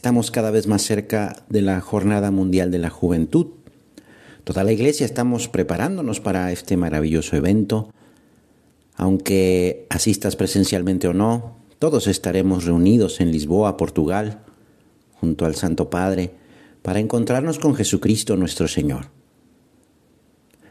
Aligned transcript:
estamos 0.00 0.30
cada 0.30 0.50
vez 0.50 0.66
más 0.66 0.80
cerca 0.80 1.44
de 1.50 1.60
la 1.60 1.82
Jornada 1.82 2.30
Mundial 2.30 2.70
de 2.70 2.78
la 2.78 2.88
Juventud. 2.88 3.48
Toda 4.44 4.64
la 4.64 4.72
Iglesia 4.72 5.04
estamos 5.04 5.48
preparándonos 5.48 6.20
para 6.20 6.50
este 6.52 6.78
maravilloso 6.78 7.36
evento. 7.36 7.92
Aunque 8.96 9.86
asistas 9.90 10.36
presencialmente 10.36 11.06
o 11.06 11.12
no, 11.12 11.58
todos 11.78 12.06
estaremos 12.06 12.64
reunidos 12.64 13.20
en 13.20 13.30
Lisboa, 13.30 13.76
Portugal, 13.76 14.40
junto 15.20 15.44
al 15.44 15.54
Santo 15.54 15.90
Padre, 15.90 16.32
para 16.80 16.98
encontrarnos 16.98 17.58
con 17.58 17.74
Jesucristo 17.74 18.36
nuestro 18.36 18.68
Señor. 18.68 19.08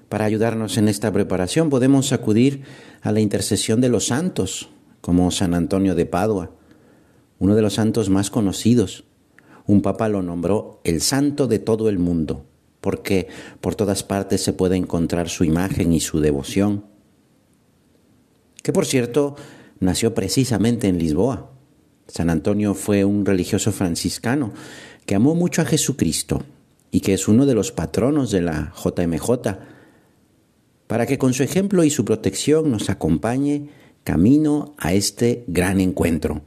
Para 0.09 0.25
ayudarnos 0.25 0.75
en 0.79 0.87
esta 0.87 1.13
preparación 1.13 1.69
podemos 1.69 2.13
acudir 2.13 2.63
a 3.03 3.11
la 3.11 3.19
intercesión 3.19 3.79
de 3.79 3.89
los 3.89 4.07
santos, 4.07 4.69
como 5.01 5.29
San 5.29 5.53
Antonio 5.53 5.93
de 5.93 6.07
Padua, 6.07 6.49
uno 7.37 7.53
de 7.53 7.61
los 7.61 7.75
santos 7.75 8.09
más 8.09 8.31
conocidos. 8.31 9.03
Un 9.69 9.83
papa 9.83 10.09
lo 10.09 10.23
nombró 10.23 10.81
el 10.83 10.99
santo 10.99 11.45
de 11.45 11.59
todo 11.59 11.89
el 11.89 11.99
mundo, 11.99 12.43
porque 12.81 13.27
por 13.61 13.75
todas 13.75 14.01
partes 14.01 14.41
se 14.41 14.51
puede 14.51 14.75
encontrar 14.75 15.29
su 15.29 15.43
imagen 15.43 15.93
y 15.93 15.99
su 15.99 16.19
devoción. 16.19 16.85
Que 18.63 18.73
por 18.73 18.87
cierto, 18.87 19.35
nació 19.79 20.15
precisamente 20.15 20.87
en 20.87 20.97
Lisboa. 20.97 21.51
San 22.07 22.31
Antonio 22.31 22.73
fue 22.73 23.05
un 23.05 23.27
religioso 23.27 23.71
franciscano 23.71 24.53
que 25.05 25.13
amó 25.13 25.35
mucho 25.35 25.61
a 25.61 25.65
Jesucristo 25.65 26.41
y 26.89 27.01
que 27.01 27.13
es 27.13 27.27
uno 27.27 27.45
de 27.45 27.53
los 27.53 27.71
patronos 27.71 28.31
de 28.31 28.41
la 28.41 28.73
JMJ, 28.73 29.29
para 30.87 31.05
que 31.05 31.19
con 31.19 31.35
su 31.35 31.43
ejemplo 31.43 31.83
y 31.83 31.91
su 31.91 32.05
protección 32.05 32.71
nos 32.71 32.89
acompañe 32.89 33.69
camino 34.03 34.73
a 34.79 34.93
este 34.93 35.43
gran 35.45 35.79
encuentro. 35.79 36.41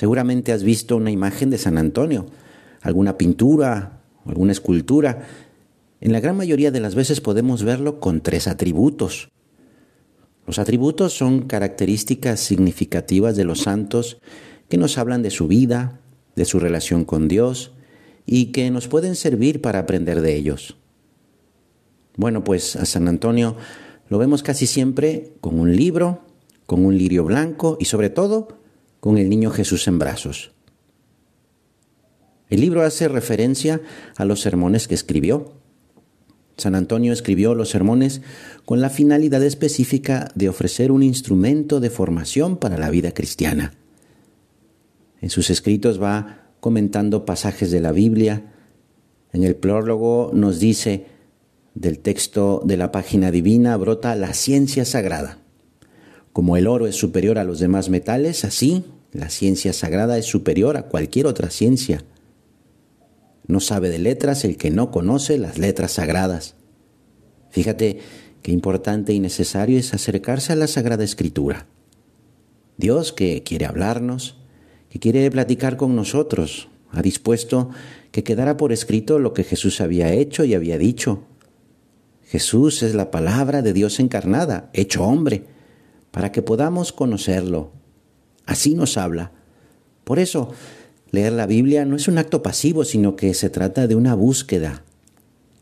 Seguramente 0.00 0.52
has 0.52 0.62
visto 0.62 0.96
una 0.96 1.10
imagen 1.10 1.50
de 1.50 1.58
San 1.58 1.76
Antonio, 1.76 2.24
alguna 2.80 3.18
pintura, 3.18 4.00
alguna 4.24 4.52
escultura. 4.52 5.26
En 6.00 6.12
la 6.12 6.20
gran 6.20 6.38
mayoría 6.38 6.70
de 6.70 6.80
las 6.80 6.94
veces 6.94 7.20
podemos 7.20 7.64
verlo 7.64 8.00
con 8.00 8.22
tres 8.22 8.48
atributos. 8.48 9.28
Los 10.46 10.58
atributos 10.58 11.12
son 11.12 11.42
características 11.42 12.40
significativas 12.40 13.36
de 13.36 13.44
los 13.44 13.60
santos 13.60 14.22
que 14.70 14.78
nos 14.78 14.96
hablan 14.96 15.20
de 15.20 15.28
su 15.28 15.48
vida, 15.48 16.00
de 16.34 16.46
su 16.46 16.60
relación 16.60 17.04
con 17.04 17.28
Dios 17.28 17.72
y 18.24 18.52
que 18.52 18.70
nos 18.70 18.88
pueden 18.88 19.16
servir 19.16 19.60
para 19.60 19.80
aprender 19.80 20.22
de 20.22 20.34
ellos. 20.34 20.78
Bueno, 22.16 22.42
pues 22.42 22.74
a 22.74 22.86
San 22.86 23.06
Antonio 23.06 23.54
lo 24.08 24.16
vemos 24.16 24.42
casi 24.42 24.66
siempre 24.66 25.34
con 25.42 25.60
un 25.60 25.76
libro, 25.76 26.22
con 26.64 26.86
un 26.86 26.96
lirio 26.96 27.22
blanco 27.24 27.76
y 27.78 27.84
sobre 27.84 28.08
todo 28.08 28.59
con 29.00 29.18
el 29.18 29.28
niño 29.28 29.50
Jesús 29.50 29.88
en 29.88 29.98
brazos. 29.98 30.52
El 32.48 32.60
libro 32.60 32.82
hace 32.82 33.08
referencia 33.08 33.80
a 34.16 34.24
los 34.24 34.40
sermones 34.40 34.88
que 34.88 34.94
escribió. 34.94 35.52
San 36.56 36.74
Antonio 36.74 37.12
escribió 37.12 37.54
los 37.54 37.70
sermones 37.70 38.20
con 38.64 38.80
la 38.80 38.90
finalidad 38.90 39.42
específica 39.42 40.30
de 40.34 40.48
ofrecer 40.48 40.92
un 40.92 41.02
instrumento 41.02 41.80
de 41.80 41.90
formación 41.90 42.56
para 42.56 42.76
la 42.76 42.90
vida 42.90 43.12
cristiana. 43.12 43.72
En 45.20 45.30
sus 45.30 45.48
escritos 45.50 46.02
va 46.02 46.48
comentando 46.60 47.24
pasajes 47.24 47.70
de 47.70 47.80
la 47.80 47.92
Biblia. 47.92 48.52
En 49.32 49.44
el 49.44 49.54
prólogo 49.54 50.30
nos 50.34 50.60
dice, 50.60 51.06
del 51.74 52.00
texto 52.00 52.62
de 52.64 52.76
la 52.76 52.90
página 52.90 53.30
divina 53.30 53.76
brota 53.76 54.14
la 54.16 54.34
ciencia 54.34 54.84
sagrada. 54.84 55.39
Como 56.32 56.56
el 56.56 56.66
oro 56.66 56.86
es 56.86 56.96
superior 56.96 57.38
a 57.38 57.44
los 57.44 57.58
demás 57.58 57.88
metales, 57.88 58.44
así 58.44 58.84
la 59.12 59.28
ciencia 59.28 59.72
sagrada 59.72 60.16
es 60.18 60.26
superior 60.26 60.76
a 60.76 60.84
cualquier 60.84 61.26
otra 61.26 61.50
ciencia. 61.50 62.04
No 63.46 63.58
sabe 63.58 63.90
de 63.90 63.98
letras 63.98 64.44
el 64.44 64.56
que 64.56 64.70
no 64.70 64.92
conoce 64.92 65.36
las 65.38 65.58
letras 65.58 65.92
sagradas. 65.92 66.54
Fíjate 67.50 67.98
qué 68.42 68.52
importante 68.52 69.12
y 69.12 69.18
necesario 69.18 69.78
es 69.78 69.92
acercarse 69.92 70.52
a 70.52 70.56
la 70.56 70.68
Sagrada 70.68 71.02
Escritura. 71.02 71.66
Dios 72.76 73.12
que 73.12 73.42
quiere 73.42 73.66
hablarnos, 73.66 74.36
que 74.88 75.00
quiere 75.00 75.28
platicar 75.30 75.76
con 75.76 75.96
nosotros, 75.96 76.68
ha 76.92 77.02
dispuesto 77.02 77.70
que 78.12 78.24
quedara 78.24 78.56
por 78.56 78.72
escrito 78.72 79.18
lo 79.18 79.34
que 79.34 79.44
Jesús 79.44 79.80
había 79.80 80.12
hecho 80.12 80.44
y 80.44 80.54
había 80.54 80.78
dicho. 80.78 81.24
Jesús 82.24 82.84
es 82.84 82.94
la 82.94 83.10
palabra 83.10 83.62
de 83.62 83.72
Dios 83.72 83.98
encarnada, 83.98 84.70
hecho 84.72 85.02
hombre, 85.04 85.44
para 86.10 86.32
que 86.32 86.42
podamos 86.42 86.92
conocerlo. 86.92 87.72
Así 88.46 88.74
nos 88.74 88.96
habla. 88.96 89.32
Por 90.04 90.18
eso, 90.18 90.52
leer 91.10 91.32
la 91.32 91.46
Biblia 91.46 91.84
no 91.84 91.96
es 91.96 92.08
un 92.08 92.18
acto 92.18 92.42
pasivo, 92.42 92.84
sino 92.84 93.16
que 93.16 93.34
se 93.34 93.50
trata 93.50 93.86
de 93.86 93.94
una 93.94 94.14
búsqueda 94.14 94.84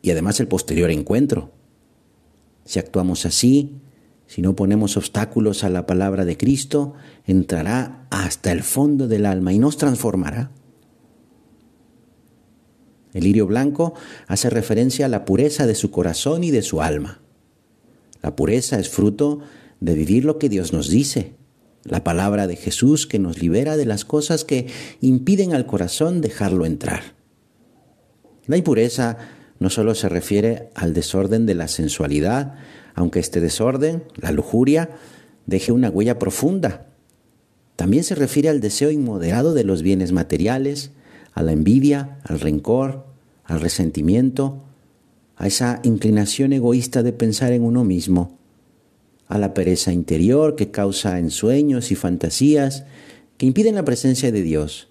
y 0.02 0.10
además 0.10 0.40
el 0.40 0.48
posterior 0.48 0.90
encuentro. 0.90 1.50
Si 2.64 2.78
actuamos 2.78 3.26
así, 3.26 3.80
si 4.26 4.42
no 4.42 4.54
ponemos 4.54 4.96
obstáculos 4.96 5.64
a 5.64 5.70
la 5.70 5.86
palabra 5.86 6.24
de 6.24 6.36
Cristo, 6.36 6.94
entrará 7.26 8.06
hasta 8.10 8.52
el 8.52 8.62
fondo 8.62 9.08
del 9.08 9.26
alma 9.26 9.52
y 9.52 9.58
nos 9.58 9.76
transformará. 9.76 10.50
El 13.14 13.24
lirio 13.24 13.46
blanco 13.46 13.94
hace 14.26 14.50
referencia 14.50 15.06
a 15.06 15.08
la 15.08 15.24
pureza 15.24 15.66
de 15.66 15.74
su 15.74 15.90
corazón 15.90 16.44
y 16.44 16.50
de 16.50 16.62
su 16.62 16.82
alma. 16.82 17.20
La 18.22 18.36
pureza 18.36 18.78
es 18.78 18.90
fruto 18.90 19.40
de 19.80 19.94
vivir 19.94 20.24
lo 20.24 20.38
que 20.38 20.48
Dios 20.48 20.72
nos 20.72 20.88
dice, 20.88 21.34
la 21.84 22.04
palabra 22.04 22.46
de 22.46 22.56
Jesús 22.56 23.06
que 23.06 23.18
nos 23.18 23.40
libera 23.40 23.76
de 23.76 23.86
las 23.86 24.04
cosas 24.04 24.44
que 24.44 24.66
impiden 25.00 25.54
al 25.54 25.66
corazón 25.66 26.20
dejarlo 26.20 26.66
entrar. 26.66 27.02
La 28.46 28.56
impureza 28.56 29.18
no 29.58 29.70
solo 29.70 29.94
se 29.94 30.08
refiere 30.08 30.70
al 30.74 30.94
desorden 30.94 31.46
de 31.46 31.54
la 31.54 31.68
sensualidad, 31.68 32.54
aunque 32.94 33.20
este 33.20 33.40
desorden, 33.40 34.04
la 34.16 34.32
lujuria, 34.32 34.90
deje 35.46 35.72
una 35.72 35.90
huella 35.90 36.18
profunda. 36.18 36.86
También 37.76 38.04
se 38.04 38.14
refiere 38.14 38.48
al 38.48 38.60
deseo 38.60 38.90
inmoderado 38.90 39.54
de 39.54 39.64
los 39.64 39.82
bienes 39.82 40.12
materiales, 40.12 40.90
a 41.32 41.42
la 41.42 41.52
envidia, 41.52 42.18
al 42.24 42.40
rencor, 42.40 43.06
al 43.44 43.60
resentimiento, 43.60 44.64
a 45.36 45.46
esa 45.46 45.80
inclinación 45.84 46.52
egoísta 46.52 47.02
de 47.02 47.12
pensar 47.12 47.52
en 47.52 47.62
uno 47.62 47.84
mismo, 47.84 48.37
a 49.28 49.38
la 49.38 49.54
pereza 49.54 49.92
interior 49.92 50.56
que 50.56 50.70
causa 50.70 51.18
ensueños 51.18 51.90
y 51.92 51.94
fantasías 51.94 52.84
que 53.36 53.46
impiden 53.46 53.76
la 53.76 53.84
presencia 53.84 54.32
de 54.32 54.42
Dios. 54.42 54.88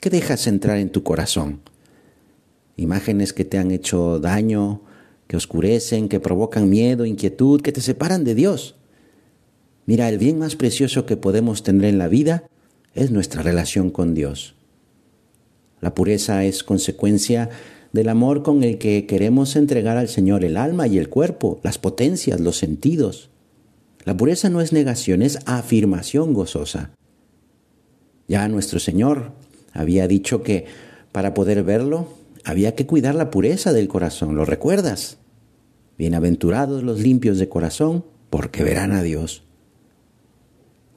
¿Qué 0.00 0.10
dejas 0.10 0.46
entrar 0.46 0.78
en 0.78 0.90
tu 0.90 1.02
corazón? 1.02 1.60
Imágenes 2.76 3.32
que 3.32 3.44
te 3.44 3.58
han 3.58 3.70
hecho 3.70 4.18
daño, 4.18 4.82
que 5.26 5.36
oscurecen, 5.36 6.08
que 6.08 6.20
provocan 6.20 6.68
miedo, 6.68 7.04
inquietud, 7.04 7.60
que 7.60 7.72
te 7.72 7.80
separan 7.80 8.24
de 8.24 8.34
Dios. 8.34 8.76
Mira, 9.86 10.08
el 10.08 10.18
bien 10.18 10.38
más 10.38 10.56
precioso 10.56 11.06
que 11.06 11.16
podemos 11.16 11.62
tener 11.62 11.84
en 11.84 11.98
la 11.98 12.08
vida 12.08 12.44
es 12.94 13.10
nuestra 13.10 13.42
relación 13.42 13.90
con 13.90 14.14
Dios. 14.14 14.54
La 15.80 15.94
pureza 15.94 16.44
es 16.44 16.64
consecuencia 16.64 17.50
del 17.92 18.08
amor 18.08 18.42
con 18.42 18.62
el 18.62 18.78
que 18.78 19.06
queremos 19.06 19.56
entregar 19.56 19.96
al 19.96 20.08
Señor 20.08 20.44
el 20.44 20.56
alma 20.56 20.86
y 20.86 20.98
el 20.98 21.08
cuerpo, 21.08 21.60
las 21.62 21.78
potencias, 21.78 22.40
los 22.40 22.56
sentidos. 22.56 23.30
La 24.04 24.16
pureza 24.16 24.48
no 24.48 24.60
es 24.60 24.72
negación, 24.72 25.22
es 25.22 25.38
afirmación 25.46 26.32
gozosa. 26.32 26.90
Ya 28.28 28.46
nuestro 28.48 28.78
Señor 28.78 29.32
había 29.72 30.06
dicho 30.06 30.42
que 30.42 30.66
para 31.12 31.34
poder 31.34 31.62
verlo 31.64 32.08
había 32.44 32.74
que 32.74 32.86
cuidar 32.86 33.14
la 33.14 33.30
pureza 33.30 33.72
del 33.72 33.88
corazón, 33.88 34.36
¿lo 34.36 34.44
recuerdas? 34.44 35.18
Bienaventurados 35.98 36.82
los 36.82 37.00
limpios 37.00 37.38
de 37.38 37.48
corazón, 37.48 38.04
porque 38.30 38.62
verán 38.62 38.92
a 38.92 39.02
Dios. 39.02 39.42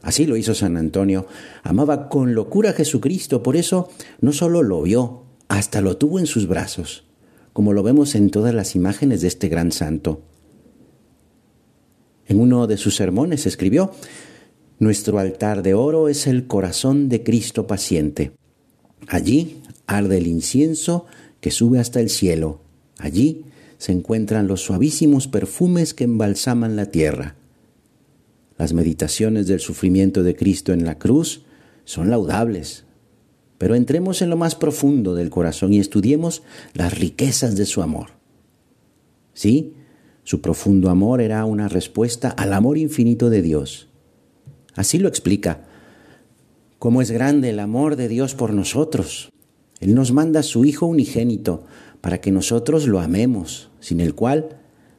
Así 0.02 0.26
lo 0.26 0.38
hizo 0.38 0.54
San 0.54 0.78
Antonio. 0.78 1.26
Amaba 1.64 2.08
con 2.10 2.36
locura 2.36 2.70
a 2.70 2.74
Jesucristo, 2.74 3.42
por 3.42 3.56
eso 3.56 3.90
no 4.22 4.32
solo 4.32 4.62
lo 4.62 4.82
vio, 4.82 5.23
hasta 5.48 5.82
lo 5.82 5.98
tuvo 5.98 6.20
en 6.20 6.26
sus 6.26 6.48
brazos, 6.48 7.06
como 7.54 7.74
lo 7.74 7.84
vemos 7.84 8.16
en 8.16 8.30
todas 8.30 8.54
las 8.54 8.76
imágenes 8.76 9.22
de 9.22 9.28
este 9.28 9.50
gran 9.50 9.72
santo. 9.72 10.22
En 12.26 12.40
uno 12.40 12.68
de 12.68 12.78
sus 12.78 12.96
sermones 12.96 13.46
escribió, 13.46 13.92
Nuestro 14.80 15.20
altar 15.20 15.64
de 15.64 15.74
oro 15.74 16.10
es 16.10 16.28
el 16.28 16.48
corazón 16.48 17.08
de 17.08 17.24
Cristo 17.24 17.68
paciente. 17.68 18.32
Allí 19.08 19.62
arde 19.86 20.18
el 20.18 20.28
incienso 20.28 21.06
que 21.40 21.52
sube 21.52 21.80
hasta 21.80 22.00
el 22.00 22.10
cielo. 22.10 22.62
Allí 22.98 23.46
se 23.78 23.92
encuentran 23.92 24.48
los 24.48 24.62
suavísimos 24.62 25.28
perfumes 25.28 25.94
que 25.94 26.06
embalsaman 26.06 26.76
la 26.76 26.88
tierra. 26.88 27.36
Las 28.58 28.74
meditaciones 28.74 29.48
del 29.48 29.60
sufrimiento 29.60 30.24
de 30.24 30.36
Cristo 30.36 30.74
en 30.74 30.86
la 30.86 30.98
cruz 30.98 31.44
son 31.86 32.10
laudables, 32.10 32.86
pero 33.58 33.76
entremos 33.76 34.22
en 34.22 34.30
lo 34.30 34.38
más 34.38 34.56
profundo 34.56 35.16
del 35.16 35.30
corazón 35.30 35.74
y 35.74 35.80
estudiemos 35.80 36.44
las 36.74 36.98
riquezas 36.98 37.56
de 37.56 37.66
su 37.66 37.82
amor. 37.82 38.12
Sí, 39.34 39.74
su 40.24 40.42
profundo 40.42 40.90
amor 40.90 41.22
era 41.22 41.44
una 41.46 41.68
respuesta 41.68 42.30
al 42.30 42.54
amor 42.54 42.78
infinito 42.78 43.30
de 43.30 43.42
Dios. 43.42 43.90
Así 44.76 44.98
lo 45.00 45.08
explica. 45.08 45.66
cómo 46.80 47.02
es 47.02 47.12
grande 47.12 47.50
el 47.50 47.60
amor 47.60 47.96
de 47.96 48.10
Dios 48.10 48.36
por 48.36 48.52
nosotros. 48.52 49.30
Él 49.80 49.96
nos 49.96 50.12
manda 50.12 50.42
a 50.42 50.44
su 50.44 50.66
Hijo 50.66 50.86
unigénito 50.86 51.64
para 52.02 52.20
que 52.20 52.32
nosotros 52.32 52.88
lo 52.88 53.00
amemos, 53.00 53.70
sin 53.80 54.02
el 54.02 54.16
cual 54.16 54.58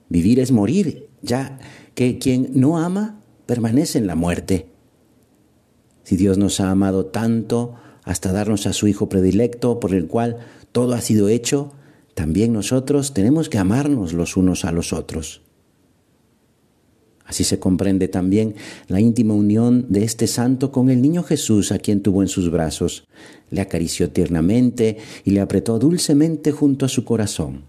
vivir 0.08 0.40
es 0.40 0.50
morir, 0.50 1.08
ya 1.20 1.58
que 1.94 2.18
quien 2.18 2.50
no 2.54 2.78
ama 2.78 3.20
permanece 3.44 3.98
en 3.98 4.06
la 4.06 4.14
muerte. 4.14 4.68
Si 6.04 6.16
Dios 6.16 6.38
nos 6.38 6.60
ha 6.60 6.70
amado 6.70 7.06
tanto 7.06 7.74
hasta 8.04 8.32
darnos 8.32 8.66
a 8.66 8.72
su 8.72 8.86
Hijo 8.86 9.08
predilecto, 9.08 9.80
por 9.80 9.94
el 9.94 10.06
cual 10.06 10.38
todo 10.72 10.94
ha 10.94 11.00
sido 11.00 11.28
hecho, 11.28 11.72
también 12.14 12.52
nosotros 12.52 13.12
tenemos 13.12 13.48
que 13.48 13.58
amarnos 13.58 14.12
los 14.12 14.36
unos 14.36 14.64
a 14.64 14.72
los 14.72 14.92
otros. 14.92 15.42
Así 17.24 17.42
se 17.42 17.58
comprende 17.58 18.06
también 18.06 18.54
la 18.86 19.00
íntima 19.00 19.34
unión 19.34 19.86
de 19.88 20.04
este 20.04 20.26
santo 20.26 20.70
con 20.70 20.90
el 20.90 21.00
niño 21.00 21.22
Jesús 21.22 21.72
a 21.72 21.78
quien 21.78 22.02
tuvo 22.02 22.22
en 22.22 22.28
sus 22.28 22.50
brazos, 22.50 23.06
le 23.50 23.62
acarició 23.62 24.10
tiernamente 24.10 24.98
y 25.24 25.30
le 25.30 25.40
apretó 25.40 25.78
dulcemente 25.78 26.52
junto 26.52 26.84
a 26.84 26.90
su 26.90 27.04
corazón, 27.04 27.64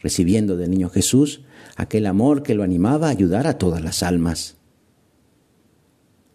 recibiendo 0.00 0.56
del 0.56 0.70
niño 0.70 0.88
Jesús 0.88 1.42
aquel 1.76 2.06
amor 2.06 2.44
que 2.44 2.54
lo 2.54 2.62
animaba 2.62 3.08
a 3.08 3.10
ayudar 3.10 3.48
a 3.48 3.58
todas 3.58 3.82
las 3.82 4.04
almas. 4.04 4.56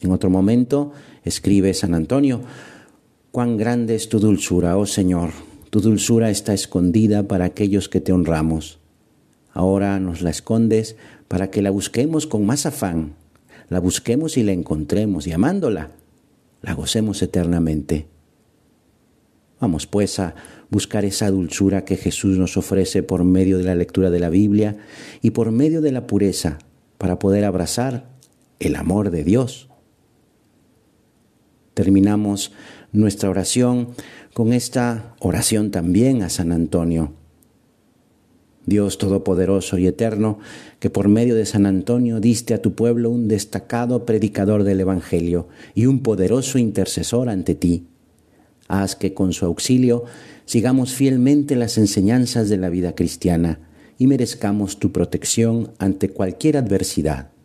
En 0.01 0.11
otro 0.11 0.29
momento 0.29 0.91
escribe 1.23 1.73
San 1.73 1.93
Antonio, 1.93 2.41
cuán 3.31 3.57
grande 3.57 3.95
es 3.95 4.09
tu 4.09 4.19
dulzura, 4.19 4.77
oh 4.77 4.85
Señor, 4.85 5.31
tu 5.69 5.81
dulzura 5.81 6.29
está 6.29 6.53
escondida 6.53 7.27
para 7.27 7.45
aquellos 7.45 7.89
que 7.89 8.01
te 8.01 8.13
honramos. 8.13 8.79
Ahora 9.53 9.99
nos 9.99 10.21
la 10.21 10.29
escondes 10.29 10.95
para 11.27 11.49
que 11.49 11.61
la 11.61 11.71
busquemos 11.71 12.27
con 12.27 12.45
más 12.45 12.65
afán, 12.65 13.13
la 13.69 13.79
busquemos 13.79 14.37
y 14.37 14.43
la 14.43 14.53
encontremos 14.53 15.27
y 15.27 15.33
amándola, 15.33 15.91
la 16.61 16.73
gocemos 16.73 17.21
eternamente. 17.21 18.07
Vamos 19.59 19.87
pues 19.87 20.19
a 20.19 20.35
buscar 20.69 21.05
esa 21.05 21.31
dulzura 21.31 21.83
que 21.85 21.97
Jesús 21.97 22.37
nos 22.37 22.57
ofrece 22.57 23.01
por 23.03 23.23
medio 23.23 23.57
de 23.57 23.63
la 23.63 23.75
lectura 23.75 24.09
de 24.09 24.19
la 24.19 24.29
Biblia 24.29 24.77
y 25.21 25.31
por 25.31 25.51
medio 25.51 25.81
de 25.81 25.91
la 25.91 26.05
pureza 26.05 26.59
para 26.97 27.19
poder 27.19 27.43
abrazar 27.43 28.09
el 28.59 28.75
amor 28.75 29.09
de 29.09 29.23
Dios. 29.23 29.66
Terminamos 31.77 32.53
nuestra 32.91 33.29
oración 33.29 33.89
con 34.33 34.51
esta 34.51 35.13
oración 35.19 35.69
también 35.69 36.23
a 36.23 36.29
San 36.29 36.51
Antonio. 36.51 37.13
Dios 38.65 38.97
Todopoderoso 38.97 39.77
y 39.77 39.85
Eterno, 39.85 40.39
que 40.79 40.89
por 40.89 41.07
medio 41.07 41.35
de 41.35 41.45
San 41.45 41.67
Antonio 41.67 42.19
diste 42.19 42.55
a 42.55 42.63
tu 42.63 42.73
pueblo 42.73 43.11
un 43.11 43.27
destacado 43.27 44.07
predicador 44.07 44.63
del 44.63 44.79
Evangelio 44.79 45.49
y 45.75 45.85
un 45.85 46.01
poderoso 46.01 46.57
intercesor 46.57 47.29
ante 47.29 47.53
ti. 47.53 47.85
Haz 48.67 48.95
que 48.95 49.13
con 49.13 49.31
su 49.31 49.45
auxilio 49.45 50.03
sigamos 50.45 50.95
fielmente 50.95 51.55
las 51.55 51.77
enseñanzas 51.77 52.49
de 52.49 52.57
la 52.57 52.69
vida 52.69 52.95
cristiana 52.95 53.59
y 53.99 54.07
merezcamos 54.07 54.79
tu 54.79 54.91
protección 54.91 55.73
ante 55.77 56.09
cualquier 56.09 56.57
adversidad. 56.57 57.36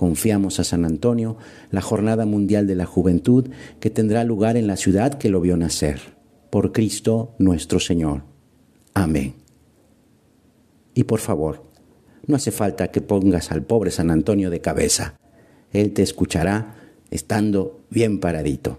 Confiamos 0.00 0.58
a 0.58 0.64
San 0.64 0.86
Antonio 0.86 1.36
la 1.70 1.82
Jornada 1.82 2.24
Mundial 2.24 2.66
de 2.66 2.74
la 2.74 2.86
Juventud 2.86 3.50
que 3.80 3.90
tendrá 3.90 4.24
lugar 4.24 4.56
en 4.56 4.66
la 4.66 4.78
ciudad 4.78 5.12
que 5.12 5.28
lo 5.28 5.42
vio 5.42 5.58
nacer. 5.58 6.00
Por 6.48 6.72
Cristo 6.72 7.34
nuestro 7.38 7.80
Señor. 7.80 8.22
Amén. 8.94 9.34
Y 10.94 11.04
por 11.04 11.18
favor, 11.18 11.66
no 12.26 12.36
hace 12.36 12.50
falta 12.50 12.88
que 12.88 13.02
pongas 13.02 13.52
al 13.52 13.62
pobre 13.62 13.90
San 13.90 14.10
Antonio 14.10 14.48
de 14.48 14.62
cabeza. 14.62 15.20
Él 15.70 15.92
te 15.92 16.00
escuchará 16.00 16.76
estando 17.10 17.82
bien 17.90 18.20
paradito. 18.20 18.78